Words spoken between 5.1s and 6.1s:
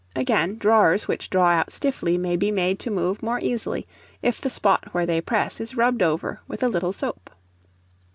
press is rubbed